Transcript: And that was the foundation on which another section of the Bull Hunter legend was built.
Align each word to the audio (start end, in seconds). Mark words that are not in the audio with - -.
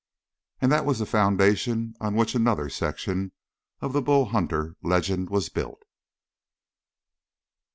And 0.61 0.71
that 0.71 0.83
was 0.87 0.97
the 0.97 1.05
foundation 1.05 1.93
on 2.01 2.15
which 2.15 2.33
another 2.33 2.69
section 2.69 3.33
of 3.81 3.93
the 3.93 4.01
Bull 4.01 4.25
Hunter 4.29 4.75
legend 4.81 5.29
was 5.29 5.49
built. 5.49 5.83